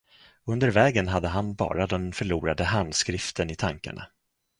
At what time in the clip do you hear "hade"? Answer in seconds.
1.07-1.27